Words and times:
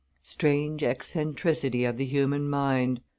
Strange 0.23 0.81
eccentricity 0.81 1.83
of 1.85 1.95
the 1.95 2.05
human 2.05 2.49
mind! 2.49 3.01